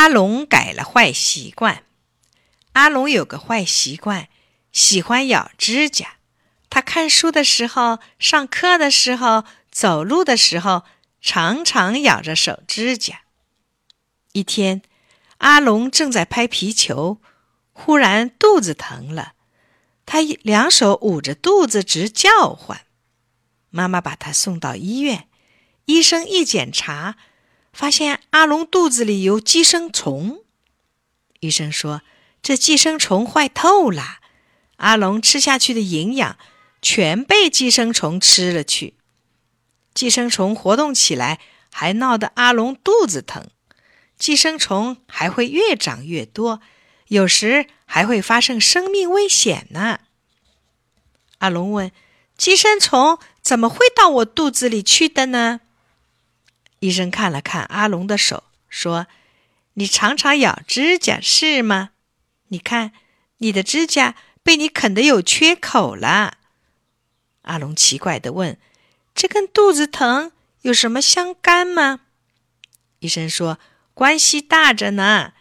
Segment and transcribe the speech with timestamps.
[0.00, 1.84] 阿龙改了坏习惯。
[2.72, 4.30] 阿龙有个坏习惯，
[4.72, 6.16] 喜欢咬指甲。
[6.70, 10.84] 他看书的时候、上课的时候、走路的时候，
[11.20, 13.24] 常常咬着手指甲。
[14.32, 14.80] 一天，
[15.36, 17.20] 阿龙正在拍皮球，
[17.70, 19.34] 忽然肚子疼了，
[20.06, 22.86] 他两手捂着肚子直叫唤。
[23.68, 25.28] 妈妈把他送到医院，
[25.84, 27.16] 医生一检查。
[27.72, 30.44] 发现阿龙肚子里有寄生虫，
[31.40, 32.02] 医生说
[32.42, 34.18] 这寄生虫坏透了，
[34.76, 36.36] 阿龙吃下去的营养
[36.82, 38.94] 全被寄生虫吃了去。
[39.94, 41.40] 寄生虫活动起来，
[41.70, 43.48] 还闹得阿龙肚子疼。
[44.18, 46.60] 寄生虫还会越长越多，
[47.08, 50.00] 有时还会发生生命危险呢。
[51.38, 51.90] 阿龙问
[52.36, 55.60] ：“寄生虫怎么会到我肚子里去的呢？”
[56.80, 59.06] 医生看了看阿龙的手，说
[59.74, 61.90] ：“你常常咬指甲是吗？
[62.48, 62.92] 你看，
[63.38, 66.38] 你的指甲被你啃得有缺口了。”
[67.42, 68.58] 阿龙奇怪地问
[69.14, 72.00] ：“这跟肚子疼有什么相干吗？”
[73.00, 73.58] 医生说
[73.94, 75.32] ：“关系大着呢。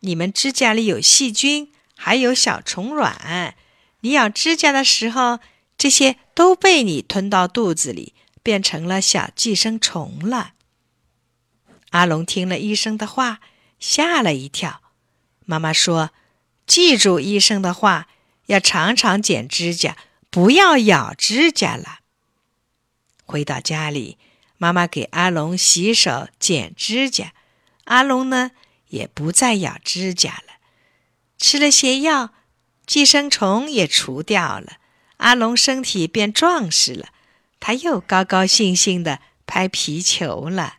[0.00, 3.54] 你们指甲里有细菌，还有小虫卵。
[4.00, 5.38] 你咬指甲的时候，
[5.78, 10.54] 这些都被你吞到肚子里，变成了小寄生虫了。”
[11.92, 13.40] 阿龙听了医生的话，
[13.78, 14.82] 吓了一跳。
[15.44, 16.10] 妈妈说
[16.66, 18.08] ：“记住医生的话，
[18.46, 19.96] 要常常剪指甲，
[20.30, 22.00] 不要咬指甲了。”
[23.26, 24.18] 回到家里，
[24.56, 27.32] 妈妈给阿龙洗手、剪指甲，
[27.84, 28.52] 阿龙呢
[28.88, 30.54] 也不再咬指甲了。
[31.36, 32.32] 吃了些药，
[32.86, 34.78] 寄生虫也除掉了，
[35.18, 37.08] 阿龙身体变壮实了，
[37.60, 40.76] 他又高高兴兴的拍皮球了。